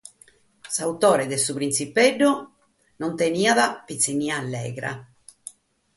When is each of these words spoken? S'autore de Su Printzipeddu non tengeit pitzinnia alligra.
S'autore 0.75 1.27
de 1.33 1.37
Su 1.41 1.51
Printzipeddu 1.57 2.31
non 3.03 3.15
tengeit 3.21 3.77
pitzinnia 3.85 4.35
alligra. 4.47 4.91